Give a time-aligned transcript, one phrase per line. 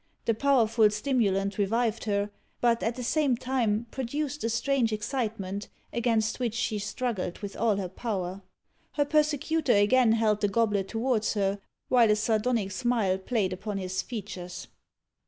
[0.25, 6.39] The powerful stimulant revived her, but, at the same time, produced a strange excitement, against
[6.39, 8.41] which she struggled with all her power.
[8.93, 14.01] Her persecutor again held the goblet towards her, while a sardonic smile played upon his
[14.01, 14.67] features.